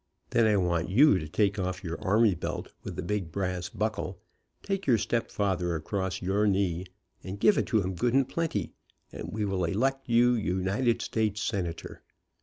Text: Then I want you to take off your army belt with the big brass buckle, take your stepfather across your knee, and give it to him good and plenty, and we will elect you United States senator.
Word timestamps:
Then 0.31 0.47
I 0.47 0.57
want 0.57 0.89
you 0.89 1.19
to 1.19 1.29
take 1.29 1.59
off 1.59 1.83
your 1.83 2.01
army 2.01 2.33
belt 2.33 2.71
with 2.81 2.95
the 2.95 3.03
big 3.03 3.31
brass 3.31 3.69
buckle, 3.69 4.19
take 4.63 4.87
your 4.87 4.97
stepfather 4.97 5.75
across 5.75 6.23
your 6.23 6.47
knee, 6.47 6.87
and 7.23 7.39
give 7.39 7.55
it 7.55 7.67
to 7.67 7.81
him 7.81 7.93
good 7.93 8.15
and 8.15 8.27
plenty, 8.27 8.73
and 9.11 9.31
we 9.31 9.45
will 9.45 9.63
elect 9.63 10.09
you 10.09 10.33
United 10.33 11.03
States 11.03 11.43
senator. 11.43 12.01